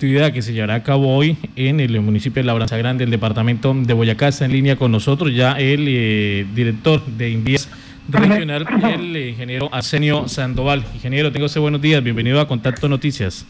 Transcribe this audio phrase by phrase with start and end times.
[0.00, 3.74] actividad que se llevará a cabo hoy en el municipio de Labranza Grande, el departamento
[3.74, 4.28] de Boyacá.
[4.28, 7.68] Está en línea con nosotros ya el eh, director de Invías
[8.08, 10.84] Regional, el ingeniero Arsenio Sandoval.
[10.94, 13.44] Ingeniero, tengo usted buenos días, bienvenido a Contacto Noticias.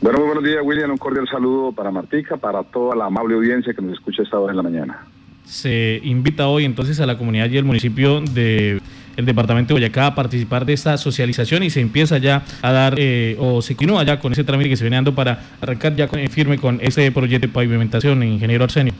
[0.00, 0.90] Bueno, muy buenos días, William.
[0.90, 4.50] Un cordial saludo para Martica, para toda la amable audiencia que nos escucha esta hora
[4.50, 5.06] en la mañana.
[5.44, 8.80] Se invita hoy entonces a la comunidad y el municipio de
[9.20, 12.94] el departamento de Boyacá a participar de esta socialización y se empieza ya a dar
[12.98, 16.08] eh, o se continúa ya con ese trámite que se viene dando para arrancar ya
[16.08, 18.92] con, firme con ese proyecto de pavimentación, ingeniero Arsenio.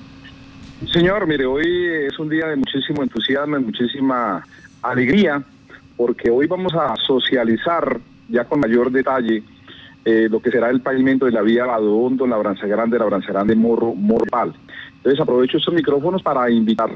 [0.93, 1.67] Señor, mire, hoy
[2.09, 4.47] es un día de muchísimo entusiasmo y muchísima
[4.83, 5.43] alegría
[5.97, 7.99] porque hoy vamos a socializar
[8.29, 9.43] ya con mayor detalle
[10.05, 13.95] eh, lo que será el pavimento de la vía Badondo, Labranza Grande, Labranza Grande, Morro,
[13.95, 14.55] Morpal.
[14.97, 16.91] Entonces aprovecho estos micrófonos para invitar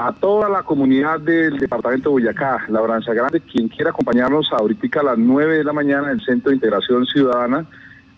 [0.00, 5.02] a toda la comunidad del departamento de Boyacá, Labranza Grande, quien quiera acompañarnos ahorita a
[5.02, 7.66] las 9 de la mañana en el Centro de Integración Ciudadana,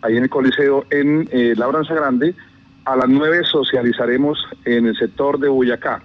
[0.02, 2.34] ahí en el Coliseo en eh, Labranza Grande,
[2.84, 6.02] a las 9 socializaremos en el sector de Boyacá.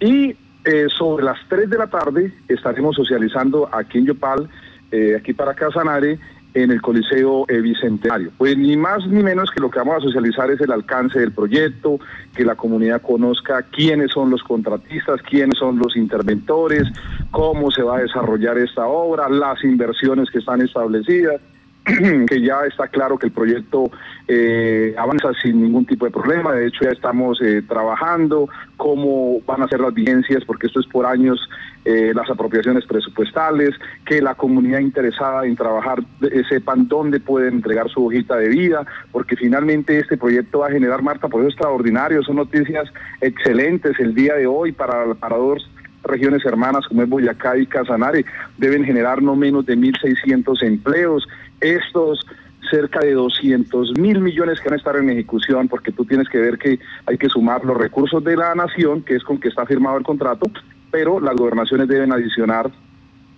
[0.00, 4.50] Y eh, sobre las 3 de la tarde estaremos socializando aquí en Yopal,
[4.90, 6.18] eh, aquí para Casanare,
[6.56, 8.30] en el Coliseo Bicentenario.
[8.38, 11.32] Pues ni más ni menos que lo que vamos a socializar es el alcance del
[11.32, 12.00] proyecto,
[12.34, 16.84] que la comunidad conozca quiénes son los contratistas, quiénes son los interventores,
[17.30, 21.40] cómo se va a desarrollar esta obra, las inversiones que están establecidas
[22.26, 23.90] que ya está claro que el proyecto
[24.26, 26.52] eh, avanza sin ningún tipo de problema.
[26.52, 30.86] De hecho, ya estamos eh, trabajando cómo van a ser las vigencias, porque esto es
[30.86, 31.38] por años,
[31.84, 33.70] eh, las apropiaciones presupuestales,
[34.04, 36.02] que la comunidad interesada en trabajar
[36.48, 41.02] sepan dónde pueden entregar su hojita de vida, porque finalmente este proyecto va a generar,
[41.02, 42.22] Marta, por eso extraordinario.
[42.24, 45.70] Son noticias excelentes el día de hoy para, para dos
[46.08, 48.24] regiones hermanas como es Boyacá y Casanare,
[48.58, 51.26] deben generar no menos de 1.600 empleos.
[51.60, 52.20] Estos
[52.70, 56.38] cerca de 200 mil millones que van a estar en ejecución, porque tú tienes que
[56.38, 59.66] ver que hay que sumar los recursos de la nación, que es con que está
[59.66, 60.50] firmado el contrato,
[60.90, 62.70] pero las gobernaciones deben adicionar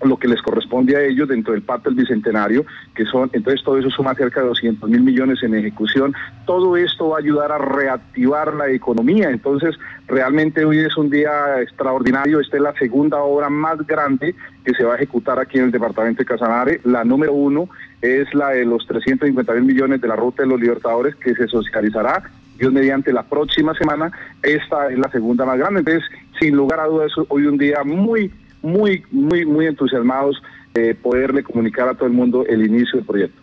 [0.03, 2.65] lo que les corresponde a ellos dentro del pacto del bicentenario,
[2.95, 6.15] que son, entonces todo eso suma cerca de 200 mil millones en ejecución.
[6.47, 9.31] Todo esto va a ayudar a reactivar la economía.
[9.31, 9.77] Entonces,
[10.07, 12.41] realmente hoy es un día extraordinario.
[12.41, 15.71] Esta es la segunda obra más grande que se va a ejecutar aquí en el
[15.73, 16.81] departamento de Casanare.
[16.85, 17.69] La número uno
[18.01, 21.49] es la de los 350 mil millones de la ruta de los Libertadores, que se
[21.49, 22.23] socializará
[22.59, 24.11] Dios mediante la próxima semana.
[24.43, 25.81] Esta es la segunda más grande.
[25.81, 26.05] Entonces,
[26.41, 28.31] sin lugar a dudas, hoy un día muy
[28.63, 30.43] muy, muy, muy entusiasmados
[30.75, 33.41] de poderle comunicar a todo el mundo el inicio del proyecto.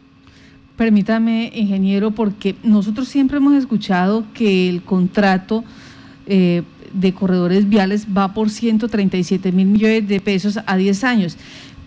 [0.78, 5.64] Permítame, ingeniero, porque nosotros siempre hemos escuchado que el contrato
[6.28, 11.38] eh, de corredores viales va por 137 mil millones de pesos a 10 años,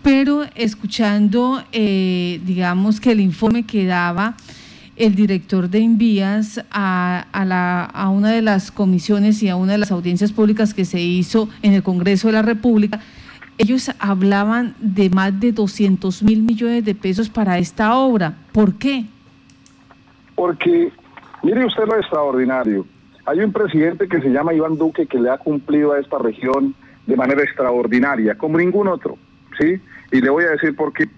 [0.01, 4.35] pero escuchando, eh, digamos, que el informe que daba
[4.95, 9.73] el director de Invías a, a, la, a una de las comisiones y a una
[9.73, 12.99] de las audiencias públicas que se hizo en el Congreso de la República,
[13.59, 18.33] ellos hablaban de más de 200 mil millones de pesos para esta obra.
[18.53, 19.05] ¿Por qué?
[20.33, 20.91] Porque,
[21.43, 22.87] mire usted lo extraordinario.
[23.25, 26.73] Hay un presidente que se llama Iván Duque que le ha cumplido a esta región
[27.05, 29.17] de manera extraordinaria, como ningún otro,
[29.59, 29.81] ¿sí?
[30.13, 31.09] Y le voy a decir por qué.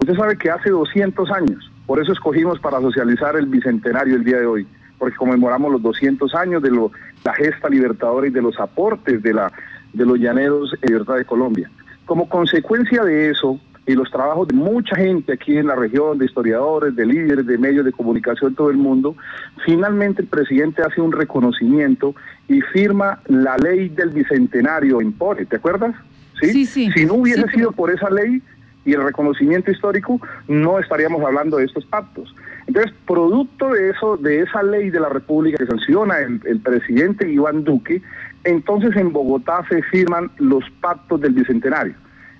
[0.00, 4.38] Usted sabe que hace 200 años, por eso escogimos para socializar el bicentenario el día
[4.38, 4.66] de hoy,
[4.98, 6.90] porque conmemoramos los 200 años de lo,
[7.22, 9.52] la gesta libertadora y de los aportes de la
[9.96, 11.70] de los llaneros en libertad de Colombia.
[12.04, 16.26] Como consecuencia de eso y los trabajos de mucha gente aquí en la región, de
[16.26, 19.16] historiadores, de líderes, de medios de comunicación, todo el mundo,
[19.64, 22.14] finalmente el presidente hace un reconocimiento
[22.48, 25.94] y firma la ley del bicentenario impone, ¿te acuerdas?
[26.40, 26.90] Sí, sí.
[26.92, 28.42] Si no hubiese sido por esa ley
[28.84, 32.34] y el reconocimiento histórico, no estaríamos hablando de estos pactos.
[32.66, 37.30] Entonces, producto de eso, de esa ley de la República que sanciona el, el presidente
[37.30, 38.02] Iván Duque,
[38.46, 41.94] entonces en Bogotá se firman los pactos del Bicentenario.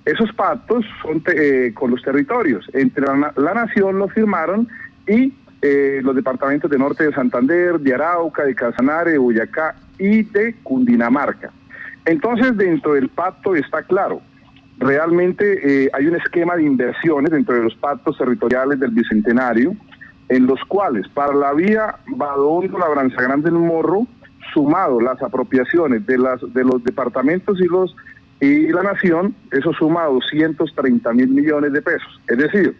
[0.05, 2.65] Esos pactos son eh, con los territorios.
[2.73, 4.67] Entre la, nación lo firmaron
[5.05, 10.23] y eh, los departamentos de norte de Santander, de Arauca, de Casanare, de Boyacá y
[10.23, 11.51] de Cundinamarca.
[12.05, 14.21] Entonces dentro del pacto está claro,
[14.77, 19.75] realmente eh, hay un esquema de inversiones dentro de los pactos territoriales del Bicentenario,
[20.29, 24.07] en los cuales para la vía Badondo, Labranza Grande, El Morro,
[24.57, 27.95] sumado las apropiaciones de, las, de los departamentos y, los,
[28.39, 32.19] y la nación, eso suma 230 mil millones de pesos.
[32.27, 32.75] Es decir,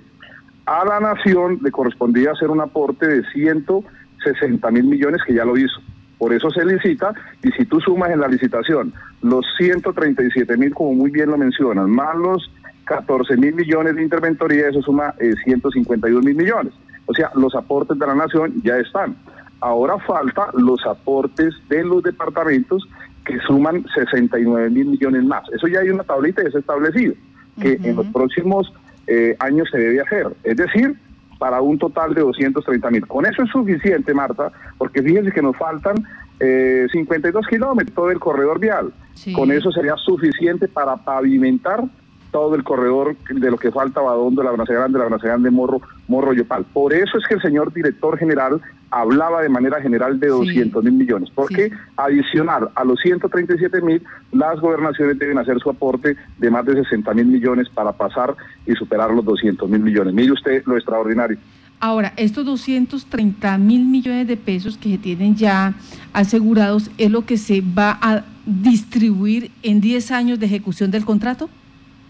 [0.65, 5.55] a la nación le correspondía hacer un aporte de 160 mil millones que ya lo
[5.55, 5.79] hizo.
[6.17, 7.13] Por eso se licita
[7.43, 8.91] y si tú sumas en la licitación
[9.21, 12.51] los 137 mil, como muy bien lo mencionas, más los
[12.85, 15.13] 14 mil millones de interventoría, eso suma
[15.43, 16.73] 152 eh, mil millones.
[17.05, 19.15] O sea, los aportes de la nación ya están.
[19.59, 22.87] Ahora falta los aportes de los departamentos
[23.25, 25.43] que suman 69 mil millones más.
[25.51, 27.13] Eso ya hay una tablita y es establecido,
[27.59, 28.71] que en los próximos
[29.07, 30.27] eh, años se debe hacer.
[30.43, 30.95] Es decir,
[31.37, 33.07] para un total de 230 mil.
[33.07, 35.97] Con eso es suficiente, Marta, porque fíjense que nos faltan
[36.39, 38.93] eh, 52 kilómetros todo el corredor vial.
[39.33, 41.83] Con eso sería suficiente para pavimentar
[42.31, 45.81] todo el corredor de lo que falta Badondo, la Braza Grande, la Braza Grande, Morro,
[46.07, 46.65] Morro Yopal.
[46.65, 50.93] Por eso es que el señor director general hablaba de manera general de 200 mil
[50.93, 54.01] millones, porque adicional a los 137 mil,
[54.31, 58.35] las gobernaciones deben hacer su aporte de más de 60 mil millones para pasar
[58.65, 60.13] y superar los 200 mil millones.
[60.13, 61.37] Mire usted lo extraordinario.
[61.79, 65.75] Ahora, estos 230 mil millones de pesos que se tienen ya
[66.11, 71.49] asegurados, ¿es lo que se va a distribuir en 10 años de ejecución del contrato?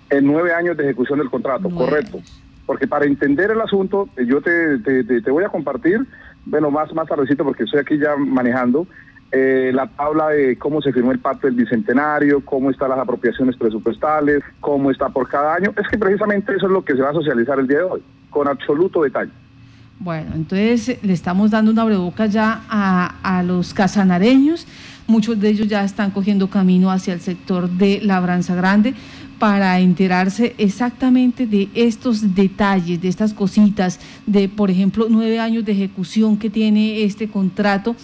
[0.09, 2.21] En nueve años de ejecución del contrato, correcto.
[2.65, 6.05] Porque para entender el asunto, yo te, te, voy a compartir,
[6.45, 8.87] bueno, más, más tardecito porque estoy aquí ya manejando,
[9.31, 13.57] eh, la tabla de cómo se firmó el pacto del bicentenario, cómo están las apropiaciones
[13.57, 15.73] presupuestales, cómo está por cada año.
[15.77, 18.03] Es que precisamente eso es lo que se va a socializar el día de hoy,
[18.29, 19.31] con absoluto detalle.
[19.99, 24.67] Bueno, entonces le estamos dando una breboca ya a, a los casanareños.
[25.07, 28.93] Muchos de ellos ya están cogiendo camino hacia el sector de Labranza Grande
[29.39, 35.73] para enterarse exactamente de estos detalles, de estas cositas, de, por ejemplo, nueve años de
[35.73, 37.95] ejecución que tiene este contrato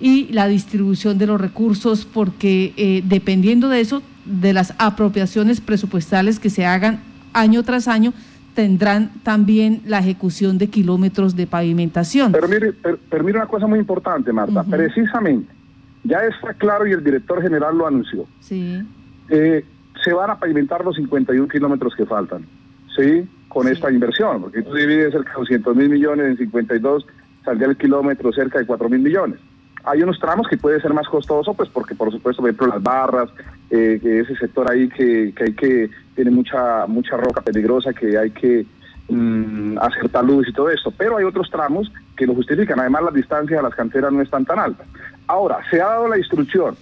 [0.00, 6.38] y la distribución de los recursos, porque eh, dependiendo de eso, de las apropiaciones presupuestales
[6.38, 7.00] que se hagan
[7.32, 8.12] año tras año,
[8.54, 12.32] tendrán también la ejecución de kilómetros de pavimentación.
[12.32, 12.74] Pero mire,
[13.38, 14.64] una cosa muy importante, Marta.
[14.64, 15.52] Precisamente,
[16.02, 18.26] ya está claro y el director general lo anunció.
[18.40, 18.82] Sí.
[19.28, 19.64] Eh,
[20.04, 22.46] se van a pavimentar los 51 kilómetros que faltan,
[22.96, 23.28] ¿sí?
[23.48, 27.06] Con esta inversión, porque tú divides cerca de 200 mil millones en 52,
[27.44, 29.38] saldría el kilómetro cerca de 4 mil millones.
[29.84, 32.82] Hay unos tramos que puede ser más costoso, pues porque por supuesto, por ejemplo, las
[32.82, 33.30] barras,
[33.70, 38.18] eh, que ese sector ahí que, que hay que, tiene mucha, mucha roca peligrosa que
[38.18, 38.66] hay que
[39.08, 43.14] mm, hacer talud y todo esto, pero hay otros tramos que lo justifican, además las
[43.14, 44.86] distancias a las canteras no están tan altas.
[45.26, 46.76] Ahora, se ha dado la instrucción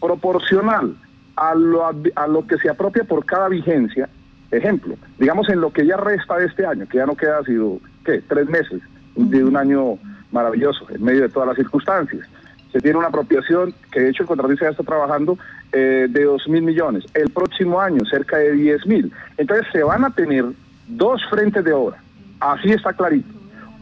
[0.00, 0.94] proporcional
[1.38, 4.08] a lo, a lo que se apropia por cada vigencia.
[4.50, 7.78] Ejemplo, digamos en lo que ya resta de este año, que ya no queda sido,
[8.04, 8.22] ¿qué?
[8.26, 8.82] Tres meses
[9.14, 9.98] de un año
[10.32, 12.26] maravilloso, en medio de todas las circunstancias.
[12.72, 15.38] Se tiene una apropiación, que de hecho el contratista ya está trabajando,
[15.72, 17.04] eh, de dos mil millones.
[17.14, 19.12] El próximo año, cerca de 10 mil.
[19.36, 20.44] Entonces se van a tener
[20.86, 21.98] dos frentes de obra.
[22.40, 23.28] Así está clarito.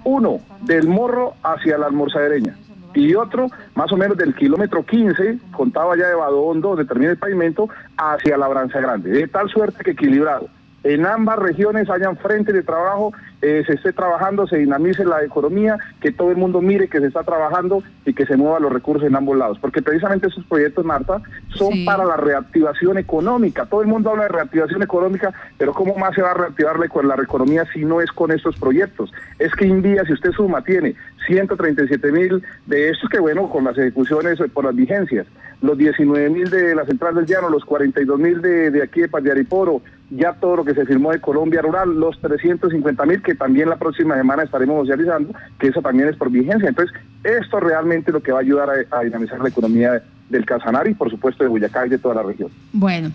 [0.05, 2.57] Uno, del morro hacia la almorzadereña
[2.97, 7.19] y otro más o menos del kilómetro 15, contaba ya de Badondo, donde termina el
[7.19, 9.11] pavimento, hacia la Branza Grande.
[9.11, 10.49] De tal suerte que equilibrado.
[10.87, 13.13] En ambas regiones hayan frente de trabajo
[13.43, 17.09] eh, se esté trabajando, se dinamice la economía, que todo el mundo mire que se
[17.09, 19.59] está trabajando y que se muevan los recursos en ambos lados.
[19.61, 23.67] Porque precisamente esos proyectos, Marta, son para la reactivación económica.
[23.67, 27.17] Todo el mundo habla de reactivación económica, pero ¿cómo más se va a reactivar la,
[27.23, 29.13] economía si no es con estos proyectos?
[29.41, 30.95] Es que India, si usted suma, tiene
[31.27, 35.27] 137 mil de estos que, bueno, con las ejecuciones por las vigencias,
[35.63, 39.09] los 19 mil de la Central del Llano, los 42 mil de, de aquí de
[39.09, 43.69] Padiariporo, ya todo lo que se firmó de Colombia Rural, los 350 mil que también
[43.69, 46.69] la próxima semana estaremos socializando, que eso también es por vigencia.
[46.69, 50.95] Entonces, esto realmente lo que va a ayudar a, dinamizar la economía del Casanare y
[50.95, 52.51] por supuesto de Boyacá y de toda la región.
[52.73, 53.11] Bueno.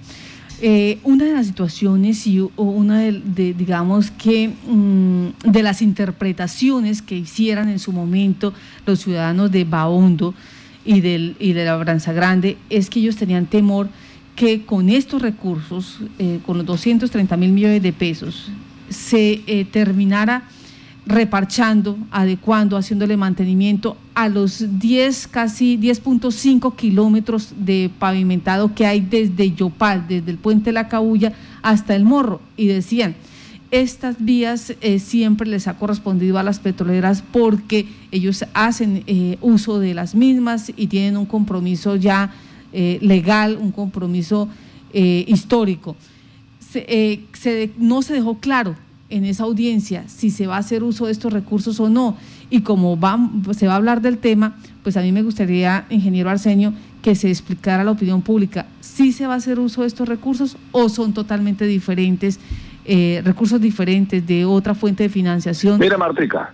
[0.64, 7.16] Eh, una de las situaciones y una de, digamos que mm, de las interpretaciones que
[7.16, 8.54] hicieran en su momento
[8.86, 10.36] los ciudadanos de Baondo
[10.86, 13.88] y, del, y de la Branza Grande es que ellos tenían temor
[14.42, 18.50] que con estos recursos, eh, con los 230 mil millones de pesos,
[18.90, 20.46] se eh, terminara
[21.06, 29.52] reparchando, adecuando, haciéndole mantenimiento a los 10, casi 10.5 kilómetros de pavimentado que hay desde
[29.52, 32.42] Yopal, desde el puente La Cabulla hasta el Morro.
[32.58, 33.14] Y decían,
[33.70, 39.78] estas vías eh, siempre les ha correspondido a las petroleras porque ellos hacen eh, uso
[39.78, 42.34] de las mismas y tienen un compromiso ya
[42.72, 44.48] legal, un compromiso
[44.94, 45.96] histórico
[46.72, 48.76] se, eh, no se dejó claro
[49.10, 52.16] en esa audiencia si se va a hacer uso de estos recursos o no.
[52.50, 52.98] Y como
[53.54, 57.30] se va a hablar del tema, pues a mí me gustaría, ingeniero Arsenio, que se
[57.30, 60.88] explicara a la opinión pública si se va a hacer uso de estos recursos o
[60.88, 62.40] son totalmente diferentes,
[62.86, 65.80] eh, recursos diferentes de otra fuente de financiación.
[65.80, 66.54] Mira, Martica,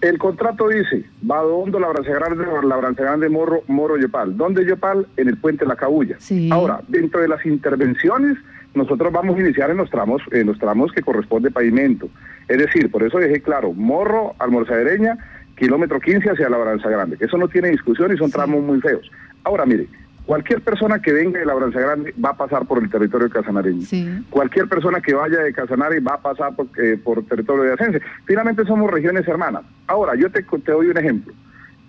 [0.00, 4.36] el contrato dice, va hondo la Branca Grande, la Branca Grande, Morro, Morro, Yopal.
[4.36, 5.06] ¿Dónde Yopal?
[5.16, 6.16] En el puente La Cabulla.
[6.50, 8.38] Ahora, dentro de las intervenciones
[8.74, 12.08] nosotros vamos a iniciar en los tramos, en los tramos que corresponde pavimento.
[12.48, 15.18] Es decir, por eso dejé claro, Morro, Almorzadereña,
[15.56, 17.16] kilómetro 15 hacia la Labranza Grande.
[17.20, 19.10] Eso no tiene discusión y son tramos muy feos.
[19.44, 19.88] Ahora, mire,
[20.26, 23.32] cualquier persona que venga de la Labranza Grande va a pasar por el territorio de
[23.32, 23.86] Casanareño.
[24.30, 28.00] Cualquier persona que vaya de Casanare va a pasar por, eh, por territorio de Asense.
[28.24, 29.62] Finalmente somos regiones hermanas.
[29.86, 31.32] Ahora, yo te, te doy un ejemplo.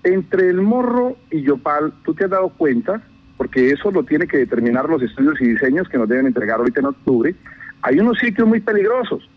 [0.03, 3.01] Entre el Morro y Yopal, ¿tú te has dado cuenta
[3.41, 6.79] porque eso lo tiene que determinar los estudios y diseños que nos deben entregar ahorita
[6.81, 7.33] en octubre,
[7.81, 9.27] hay unos sitios muy peligrosos,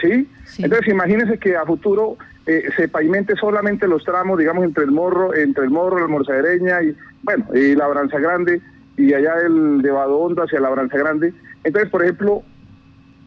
[0.00, 0.28] ¿sí?
[0.58, 2.16] Entonces imagínense que a futuro
[2.48, 6.82] eh, se pavimente solamente los tramos, digamos, entre el morro, entre el morro, la morzadereña
[6.82, 8.60] y, bueno, y la Branza Grande,
[8.96, 11.32] y allá el de Badondo hacia la Branza Grande.
[11.62, 12.42] Entonces, por ejemplo,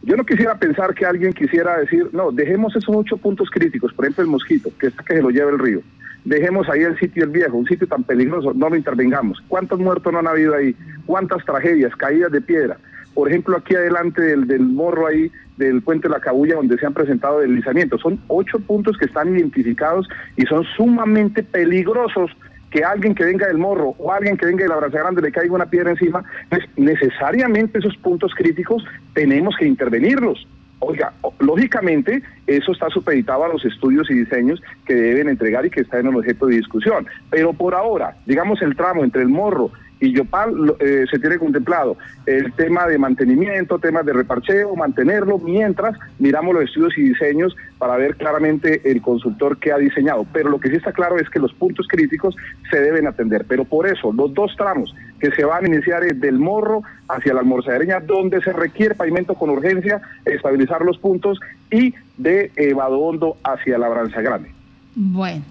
[0.02, 4.04] yo no quisiera pensar que alguien quisiera decir, no, dejemos esos ocho puntos críticos, por
[4.04, 5.80] ejemplo el mosquito, que es que se lo lleva el río
[6.24, 9.42] dejemos ahí el sitio el viejo, un sitio tan peligroso, no lo intervengamos.
[9.48, 10.76] ¿Cuántos muertos no han habido ahí?
[11.06, 12.78] ¿Cuántas tragedias, caídas de piedra?
[13.14, 16.94] Por ejemplo, aquí adelante del, del morro ahí, del puente la Cabulla, donde se han
[16.94, 18.00] presentado deslizamientos.
[18.00, 22.30] Son ocho puntos que están identificados y son sumamente peligrosos
[22.70, 25.30] que alguien que venga del morro o alguien que venga de la brasa grande le
[25.30, 28.82] caiga una piedra encima, pues necesariamente esos puntos críticos
[29.12, 30.46] tenemos que intervenirlos.
[30.84, 35.82] Oiga, lógicamente eso está supeditado a los estudios y diseños que deben entregar y que
[35.82, 37.06] están en el objeto de discusión.
[37.30, 39.70] Pero por ahora, digamos el tramo entre el morro
[40.02, 45.96] y Yopal eh, se tiene contemplado el tema de mantenimiento, temas de reparcheo, mantenerlo, mientras
[46.18, 50.26] miramos los estudios y diseños para ver claramente el consultor que ha diseñado.
[50.32, 52.34] Pero lo que sí está claro es que los puntos críticos
[52.68, 53.44] se deben atender.
[53.48, 57.34] Pero por eso, los dos tramos que se van a iniciar es del morro hacia
[57.34, 61.38] la almorzadereña, donde se requiere pavimento con urgencia, estabilizar los puntos,
[61.70, 64.50] y de Badondo hacia la Branza Grande.
[64.96, 65.44] Bueno.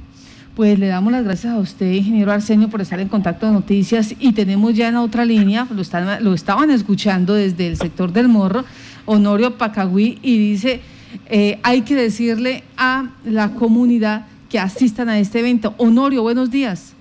[0.55, 4.13] Pues le damos las gracias a usted, ingeniero Arsenio, por estar en contacto de noticias
[4.19, 8.27] y tenemos ya en otra línea, lo, están, lo estaban escuchando desde el sector del
[8.27, 8.65] Morro,
[9.05, 10.81] Honorio Pacagüí, y dice,
[11.27, 15.73] eh, hay que decirle a la comunidad que asistan a este evento.
[15.77, 16.95] Honorio, buenos días.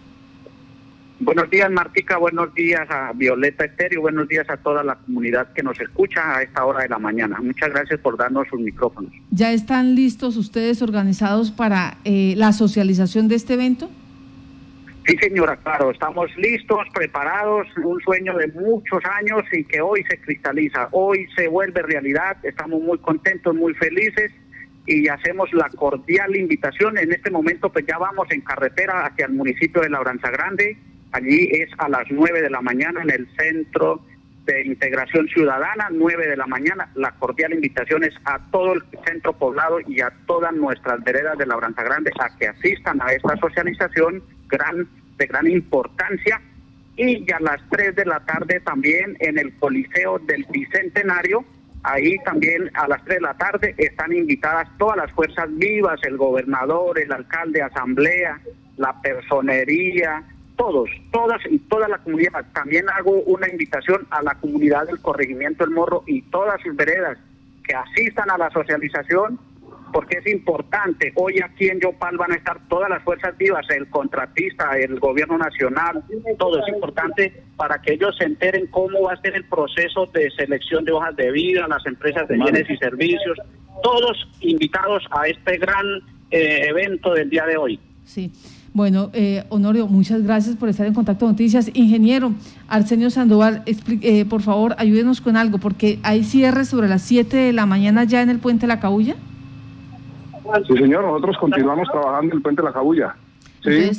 [1.22, 2.16] Buenos días, Martica.
[2.16, 4.00] Buenos días a Violeta Estéreo.
[4.00, 7.38] Buenos días a toda la comunidad que nos escucha a esta hora de la mañana.
[7.42, 9.12] Muchas gracias por darnos sus micrófonos.
[9.30, 13.90] ¿Ya están listos ustedes organizados para eh, la socialización de este evento?
[15.06, 15.90] Sí, señora, claro.
[15.90, 17.66] Estamos listos, preparados.
[17.84, 20.88] Un sueño de muchos años y que hoy se cristaliza.
[20.92, 22.38] Hoy se vuelve realidad.
[22.42, 24.32] Estamos muy contentos, muy felices
[24.86, 26.96] y hacemos la cordial invitación.
[26.96, 30.78] En este momento, pues ya vamos en carretera hacia el municipio de Labranza Grande
[31.12, 34.00] Allí es a las 9 de la mañana en el Centro
[34.44, 36.88] de Integración Ciudadana, 9 de la mañana.
[36.94, 41.46] La cordial invitación es a todo el centro poblado y a todas nuestras veredas de
[41.46, 44.88] Labranza Grande a que asistan a esta socialización gran,
[45.18, 46.40] de gran importancia.
[46.96, 51.44] Y a las 3 de la tarde también en el Coliseo del Bicentenario,
[51.82, 56.16] ahí también a las 3 de la tarde están invitadas todas las fuerzas vivas, el
[56.16, 58.40] gobernador, el alcalde, asamblea,
[58.76, 60.22] la personería,
[60.60, 62.44] todos, todas y toda la comunidad.
[62.52, 67.16] También hago una invitación a la comunidad del corregimiento El Morro y todas sus veredas
[67.64, 69.38] que asistan a la socialización
[69.90, 71.12] porque es importante.
[71.16, 75.38] Hoy aquí en Yopal van a estar todas las fuerzas vivas, el contratista, el gobierno
[75.38, 76.04] nacional,
[76.38, 80.30] todo es importante para que ellos se enteren cómo va a ser el proceso de
[80.30, 83.38] selección de hojas de vida, las empresas de bienes y servicios,
[83.82, 85.86] todos invitados a este gran
[86.30, 87.80] eh, evento del día de hoy.
[88.04, 88.30] Sí.
[88.72, 91.70] Bueno, eh, Honorio, muchas gracias por estar en contacto con Noticias.
[91.74, 92.32] Ingeniero
[92.68, 97.52] Arsenio Sandoval, eh, por favor, ayúdenos con algo, porque hay cierres sobre las 7 de
[97.52, 99.16] la mañana ya en el Puente La Cabulla.
[100.68, 103.16] Sí, señor, nosotros continuamos trabajando en el Puente La Cabulla.
[103.64, 103.90] Sí,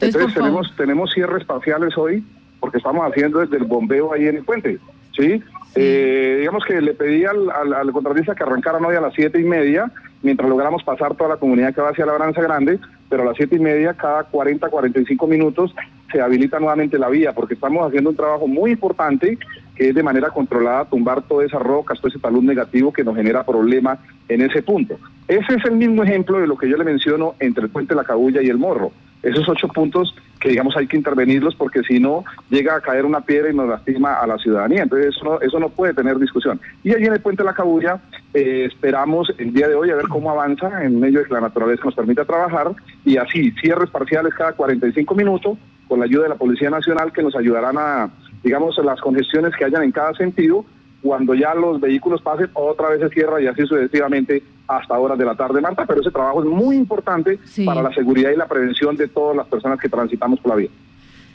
[0.00, 2.24] entonces, tenemos, tenemos cierres parciales hoy,
[2.58, 4.78] porque estamos haciendo desde el bombeo ahí en el puente.
[5.16, 5.40] Sí,
[5.74, 9.44] eh, digamos que le pedí al, al, contratista que arrancaran hoy a las siete y
[9.44, 9.90] media,
[10.22, 13.36] mientras logramos pasar toda la comunidad que va hacia la Branza Grande, pero a las
[13.36, 15.74] siete y media, cada 40, 45 minutos,
[16.10, 19.38] se habilita nuevamente la vía, porque estamos haciendo un trabajo muy importante,
[19.74, 23.16] que es de manera controlada tumbar todas esas rocas, todo ese talud negativo que nos
[23.16, 23.98] genera problemas
[24.28, 24.98] en ese punto.
[25.28, 28.04] Ese es el mismo ejemplo de lo que yo le menciono entre el puente La
[28.04, 28.92] Cabulla y el Morro.
[29.26, 33.22] Esos ocho puntos que digamos hay que intervenirlos porque si no llega a caer una
[33.22, 34.84] piedra y nos lastima a la ciudadanía.
[34.84, 36.60] Entonces eso no, eso no puede tener discusión.
[36.84, 38.00] Y allí en el puente La Cabulla
[38.34, 41.40] eh, esperamos el día de hoy a ver cómo avanza en medio de que la
[41.40, 42.72] naturaleza nos permita trabajar
[43.04, 47.22] y así cierres parciales cada 45 minutos con la ayuda de la Policía Nacional que
[47.22, 48.10] nos ayudarán a,
[48.42, 50.64] digamos, las congestiones que hayan en cada sentido
[51.06, 55.24] cuando ya los vehículos pasen, otra vez se cierra y así sucesivamente hasta horas de
[55.24, 58.96] la tarde, Marta, pero ese trabajo es muy importante para la seguridad y la prevención
[58.96, 60.68] de todas las personas que transitamos por la vía.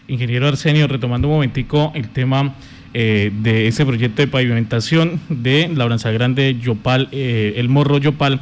[0.09, 2.53] Ingeniero Arsenio, retomando un momentico el tema
[2.93, 8.41] eh, de ese proyecto de pavimentación de Labranza Grande, Yopal, eh, el Morro Yopal.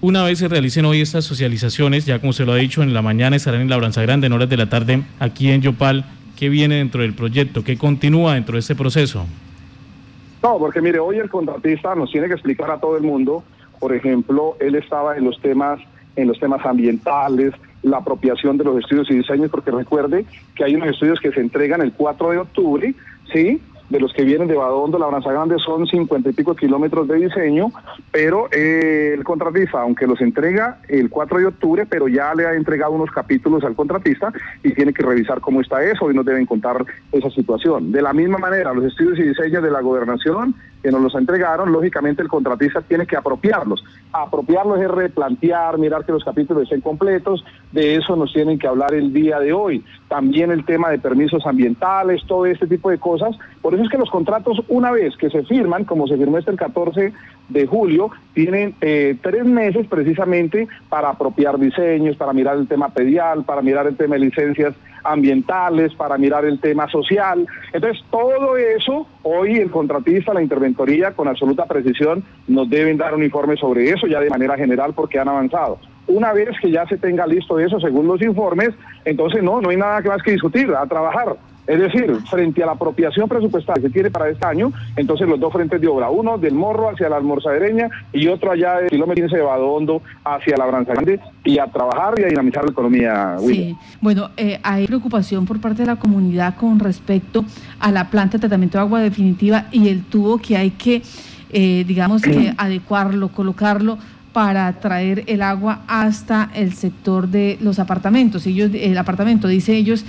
[0.00, 3.02] Una vez se realicen hoy estas socializaciones, ya como se lo ha dicho, en la
[3.02, 6.06] mañana estarán en Labranza Grande, en horas de la tarde aquí en Yopal.
[6.38, 7.62] ¿Qué viene dentro del proyecto?
[7.62, 9.26] ¿Qué continúa dentro de este proceso?
[10.46, 13.42] No, porque mire, hoy el contratista nos tiene que explicar a todo el mundo,
[13.80, 15.80] por ejemplo, él estaba en los temas
[16.14, 20.24] en los temas ambientales, la apropiación de los estudios y diseños, porque recuerde
[20.54, 22.94] que hay unos estudios que se entregan el 4 de octubre,
[23.32, 23.60] ¿sí?
[23.88, 27.16] De los que vienen de Badondo, la Branza Grande, son cincuenta y pico kilómetros de
[27.16, 27.70] diseño,
[28.10, 32.54] pero eh, el contratista, aunque los entrega el 4 de octubre, pero ya le ha
[32.54, 36.46] entregado unos capítulos al contratista y tiene que revisar cómo está eso y nos deben
[36.46, 37.92] contar esa situación.
[37.92, 40.54] De la misma manera, los estudios y diseños de la gobernación
[40.86, 43.84] que nos los entregaron, lógicamente el contratista tiene que apropiarlos.
[44.12, 48.94] Apropiarlos es replantear, mirar que los capítulos estén completos, de eso nos tienen que hablar
[48.94, 49.84] el día de hoy.
[50.06, 53.36] También el tema de permisos ambientales, todo este tipo de cosas.
[53.62, 56.52] Por eso es que los contratos, una vez que se firman, como se firmó este
[56.52, 57.12] el 14
[57.48, 63.42] de julio, tienen eh, tres meses precisamente para apropiar diseños, para mirar el tema pedial,
[63.42, 67.46] para mirar el tema de licencias ambientales, para mirar el tema social.
[67.72, 73.22] Entonces, todo eso, hoy el contratista, la interventoría, con absoluta precisión, nos deben dar un
[73.22, 75.78] informe sobre eso ya de manera general porque han avanzado.
[76.08, 78.70] Una vez que ya se tenga listo eso, según los informes,
[79.04, 81.36] entonces no, no hay nada más que discutir, a trabajar.
[81.66, 85.52] Es decir, frente a la apropiación presupuestal que tiene para este año, entonces los dos
[85.52, 89.36] frentes de obra, uno del Morro hacia la Almorzadereña y otro allá del kilómetro 15
[89.36, 93.36] de Badondo hacia la Branza Grande y a trabajar y a dinamizar la economía.
[93.40, 97.44] Sí, bueno, eh, hay preocupación por parte de la comunidad con respecto
[97.80, 101.02] a la planta de tratamiento de agua definitiva y el tubo que hay que,
[101.50, 103.98] eh, digamos, que adecuarlo, colocarlo
[104.36, 108.46] para traer el agua hasta el sector de los apartamentos.
[108.46, 110.04] Ellos, el apartamento, dice ellos,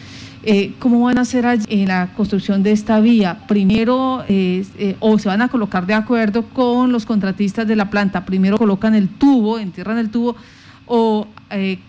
[0.49, 3.39] eh, ¿Cómo van a hacer en la construcción de esta vía?
[3.49, 7.89] Primero, eh, eh, o se van a colocar de acuerdo con los contratistas de la
[7.89, 8.23] planta.
[8.23, 10.37] Primero colocan el tubo, entierran el tubo,
[10.85, 11.27] o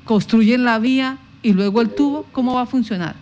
[0.03, 2.27] construyen la vía y luego el tubo.
[2.33, 3.15] ¿Cómo va a funcionar?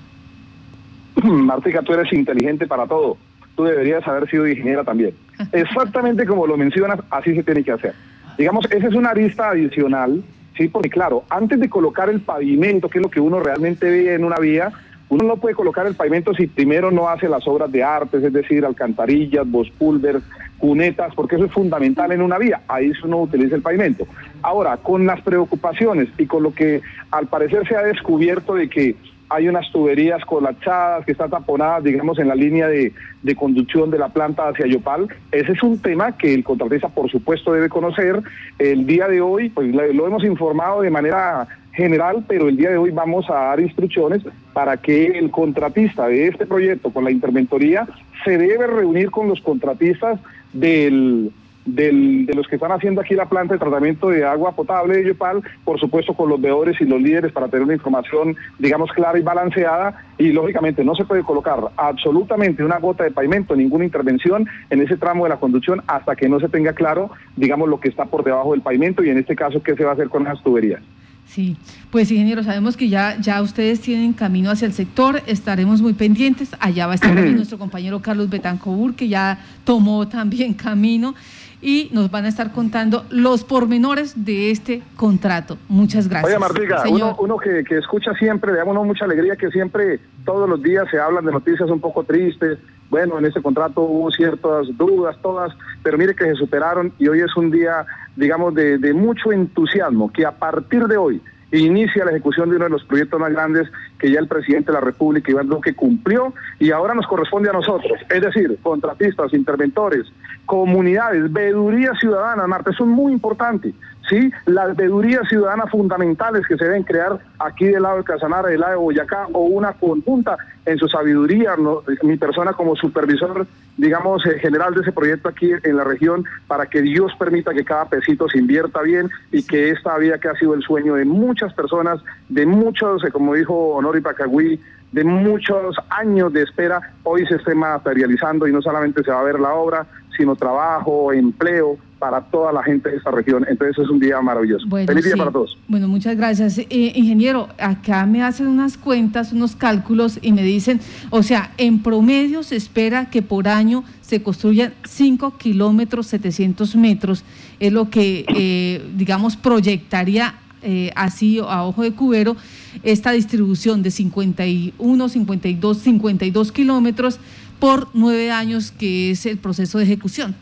[1.23, 3.19] Martica, tú eres inteligente para todo.
[3.57, 5.13] Tú deberías haber sido ingeniera también.
[5.53, 7.93] Exactamente como lo mencionas, así se tiene que hacer.
[8.39, 10.25] Digamos, esa es una arista adicional,
[10.57, 10.69] ¿sí?
[10.69, 14.25] Porque claro, antes de colocar el pavimento, que es lo que uno realmente ve en
[14.25, 14.73] una vía,
[15.09, 18.33] uno no puede colocar el pavimento si primero no hace las obras de artes, es
[18.33, 20.23] decir, alcantarillas, bospulvers,
[20.59, 22.63] cunetas, porque eso es fundamental en una vía.
[22.67, 24.07] Ahí uno utiliza el pavimento.
[24.43, 28.97] Ahora, con las preocupaciones y con lo que al parecer se ha descubierto de que
[29.29, 32.93] hay unas tuberías colapsadas que están taponadas, digamos, en la línea de,
[33.37, 35.09] conducción de la planta hacia Yopal.
[35.33, 38.23] Ese es un tema que el contratista, por supuesto, debe conocer.
[38.59, 42.79] El día de hoy, pues lo hemos informado de manera general, pero el día de
[42.79, 47.87] hoy vamos a dar instrucciones para que el contratista de este proyecto con la interventoría
[48.25, 50.19] se debe reunir con los contratistas
[50.53, 51.31] del,
[51.67, 55.43] de los que están haciendo aquí la planta de tratamiento de agua potable de Yopal,
[55.65, 59.23] por supuesto con los veedores y los líderes para tener una información, digamos, clara y
[59.23, 60.03] balanceada.
[60.17, 64.97] Y lógicamente no se puede colocar absolutamente una gota de pavimento, ninguna intervención en ese
[64.97, 68.25] tramo de la conducción hasta que no se tenga claro, digamos, lo que está por
[68.25, 70.81] debajo del pavimento y en este caso qué se va a hacer con las tuberías.
[71.29, 71.57] Sí,
[71.91, 76.51] pues ingeniero, sabemos que ya, ya ustedes tienen camino hacia el sector, estaremos muy pendientes.
[76.61, 81.15] Allá va a estar nuestro compañero Carlos Betancobur, que ya tomó también camino
[81.61, 85.59] y nos van a estar contando los pormenores de este contrato.
[85.69, 86.31] Muchas gracias.
[86.31, 90.49] Oye, Martica, uno, uno que, que, escucha siempre, le damos mucha alegría que siempre, todos
[90.49, 92.59] los días se hablan de noticias un poco tristes.
[92.91, 97.21] Bueno, en ese contrato hubo ciertas dudas, todas, pero mire que se superaron y hoy
[97.21, 101.21] es un día, digamos, de, de mucho entusiasmo, que a partir de hoy
[101.53, 104.79] inicia la ejecución de uno de los proyectos más grandes que ya el presidente de
[104.79, 110.07] la República, Iván Duque, cumplió y ahora nos corresponde a nosotros, es decir, contratistas, interventores,
[110.45, 113.75] comunidades, veeduría ciudadana, Marta, eso es muy importante,
[114.09, 114.31] ¿sí?
[114.47, 118.73] Las veedurías ciudadanas fundamentales que se deben crear aquí del lado de Casanare, del lado
[118.73, 121.55] de Boyacá, o una conjunta en su sabiduría,
[122.03, 126.67] mi persona como supervisor, digamos, eh, general de ese proyecto aquí en la región, para
[126.67, 130.35] que Dios permita que cada pesito se invierta bien y que esta vía que ha
[130.35, 134.61] sido el sueño de muchas personas, de muchos, eh, como dijo Y Pacagüí,
[134.93, 139.25] de muchos años de espera, hoy se esté materializando y no solamente se va a
[139.25, 143.45] ver la obra, sino trabajo, empleo para toda la gente de esta región.
[143.49, 144.67] Entonces es un día maravilloso.
[144.69, 145.59] Feliz día para todos.
[145.69, 146.59] Bueno, muchas gracias.
[146.59, 151.83] Eh, ingeniero, acá me hacen unas cuentas, unos cálculos y me dicen, o sea, en
[151.83, 157.25] promedio se espera que por año se construyan 5 kilómetros 700 metros,
[157.59, 162.37] es lo que, eh, digamos, proyectaría eh, así a ojo de cubero
[162.83, 167.21] esta distribución de 51, 52, 52 kilómetros
[167.59, 170.35] por nueve años, que es el proceso de ejecución.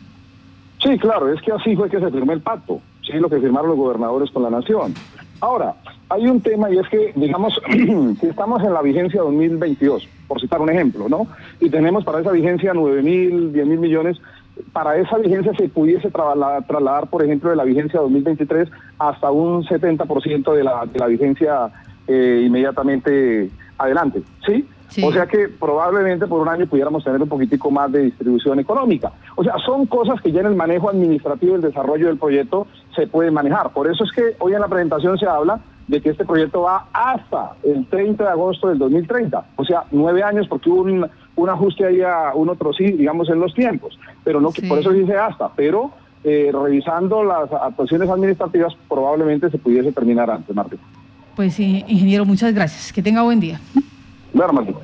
[0.83, 3.69] Sí, claro, es que así fue que se firmó el pacto, sí, lo que firmaron
[3.69, 4.93] los gobernadores con la nación.
[5.39, 5.75] Ahora,
[6.09, 7.59] hay un tema y es que, digamos,
[8.19, 11.27] si estamos en la vigencia 2022, por citar un ejemplo, ¿no?
[11.59, 14.17] Y tenemos para esa vigencia 9 mil, 10 mil millones,
[14.73, 20.53] para esa vigencia se pudiese trasladar, por ejemplo, de la vigencia 2023 hasta un 70%
[20.53, 21.69] de la, de la vigencia
[22.07, 24.67] eh, inmediatamente adelante, ¿sí?
[25.03, 29.11] O sea que probablemente por un año pudiéramos tener un poquitico más de distribución económica.
[29.35, 32.67] O sea, son cosas que ya en el manejo administrativo y el desarrollo del proyecto
[32.95, 33.71] se pueden manejar.
[33.71, 36.87] Por eso es que hoy en la presentación se habla de que este proyecto va
[36.93, 39.45] hasta el 30 de agosto del 2030.
[39.55, 43.29] O sea, nueve años porque hubo un, un ajuste ahí a un otro sí, digamos,
[43.29, 43.99] en los tiempos.
[44.23, 45.49] Pero no, por eso dice hasta.
[45.49, 45.91] Pero
[46.23, 50.79] eh, revisando las actuaciones administrativas probablemente se pudiese terminar antes, Martín.
[51.35, 52.91] Pues sí, ingeniero, muchas gracias.
[52.91, 53.59] Que tenga buen día.
[54.33, 54.75] Bueno, Martín.